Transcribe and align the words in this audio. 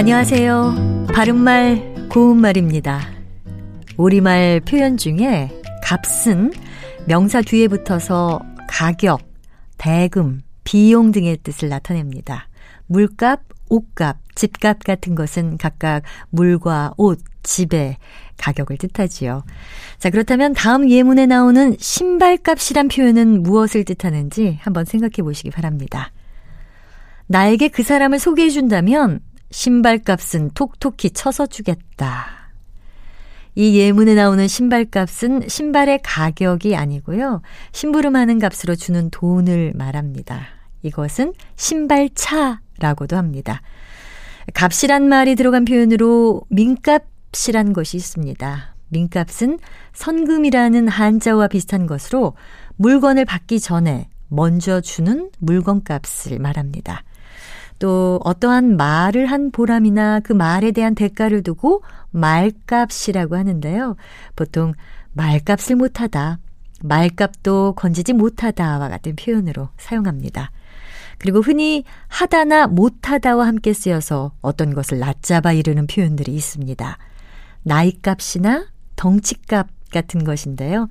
안녕하세요. 0.00 1.08
바른말, 1.14 2.08
고운말입니다. 2.08 3.02
우리말 3.98 4.62
표현 4.66 4.96
중에 4.96 5.50
값은 5.82 6.52
명사 7.06 7.42
뒤에 7.42 7.68
붙어서 7.68 8.40
가격, 8.66 9.20
대금, 9.76 10.40
비용 10.64 11.12
등의 11.12 11.36
뜻을 11.42 11.68
나타냅니다. 11.68 12.48
물값, 12.86 13.42
옷값, 13.68 14.16
집값 14.34 14.84
같은 14.84 15.14
것은 15.14 15.58
각각 15.58 16.02
물과 16.30 16.94
옷, 16.96 17.20
집의 17.42 17.98
가격을 18.38 18.78
뜻하지요. 18.78 19.44
자, 19.98 20.08
그렇다면 20.08 20.54
다음 20.54 20.88
예문에 20.88 21.26
나오는 21.26 21.76
신발값이란 21.78 22.88
표현은 22.88 23.42
무엇을 23.42 23.84
뜻하는지 23.84 24.60
한번 24.62 24.86
생각해 24.86 25.16
보시기 25.22 25.50
바랍니다. 25.50 26.10
나에게 27.26 27.68
그 27.68 27.82
사람을 27.82 28.18
소개해 28.18 28.48
준다면 28.48 29.20
신발값은 29.50 30.50
톡톡히 30.54 31.10
쳐서 31.10 31.46
주겠다. 31.46 32.40
이 33.54 33.78
예문에 33.78 34.14
나오는 34.14 34.46
신발값은 34.46 35.48
신발의 35.48 36.00
가격이 36.02 36.76
아니고요. 36.76 37.42
심부름하는 37.72 38.38
값으로 38.38 38.76
주는 38.76 39.10
돈을 39.10 39.72
말합니다. 39.74 40.46
이것은 40.82 41.34
신발차라고도 41.56 43.16
합니다. 43.16 43.60
값이란 44.54 45.08
말이 45.08 45.34
들어간 45.34 45.64
표현으로 45.64 46.42
민값이란 46.48 47.72
것이 47.72 47.96
있습니다. 47.96 48.74
민값은 48.88 49.58
선금이라는 49.92 50.88
한자와 50.88 51.48
비슷한 51.48 51.86
것으로 51.86 52.34
물건을 52.76 53.24
받기 53.24 53.60
전에 53.60 54.08
먼저 54.28 54.80
주는 54.80 55.30
물건값을 55.38 56.38
말합니다. 56.38 57.02
또 57.80 58.20
어떠한 58.24 58.76
말을 58.76 59.26
한 59.26 59.50
보람이나 59.50 60.20
그 60.20 60.32
말에 60.32 60.70
대한 60.70 60.94
대가를 60.94 61.42
두고 61.42 61.82
말값이라고 62.10 63.36
하는데요. 63.36 63.96
보통 64.36 64.74
말값을 65.14 65.76
못하다, 65.76 66.38
말값도 66.82 67.72
건지지 67.76 68.12
못하다와 68.12 68.88
같은 68.88 69.16
표현으로 69.16 69.70
사용합니다. 69.78 70.52
그리고 71.18 71.40
흔히 71.40 71.84
하다나 72.08 72.68
못하다와 72.68 73.46
함께 73.46 73.72
쓰여서 73.72 74.32
어떤 74.42 74.74
것을 74.74 74.98
낮잡아 74.98 75.52
이르는 75.52 75.86
표현들이 75.86 76.34
있습니다. 76.34 76.98
나이값이나 77.62 78.66
덩치값 78.96 79.68
같은 79.90 80.24
것인데요. 80.24 80.88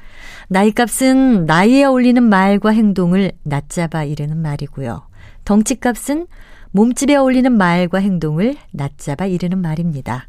나이값은 0.49 1.45
나이에 1.45 1.83
어울리는 1.85 2.21
말과 2.21 2.69
행동을 2.71 3.31
낮잡아 3.43 4.03
이르는 4.03 4.37
말이고요. 4.37 5.01
덩치값은 5.45 6.27
몸집에 6.71 7.15
어울리는 7.15 7.51
말과 7.51 7.99
행동을 7.99 8.55
낮잡아 8.71 9.25
이르는 9.25 9.59
말입니다. 9.59 10.27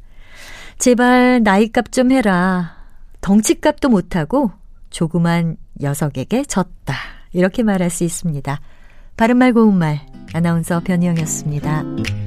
제발 0.79 1.43
나이값 1.43 1.93
좀 1.93 2.11
해라. 2.13 2.77
덩치값도 3.21 3.89
못하고 3.91 4.51
조그만 4.89 5.57
녀석에게 5.79 6.45
졌다. 6.45 6.95
이렇게 7.33 7.63
말할 7.63 7.91
수 7.91 8.05
있습니다. 8.05 8.61
바른말 9.17 9.53
고운말 9.53 10.01
아나운서 10.33 10.81
변희영이었습니다. 10.81 12.20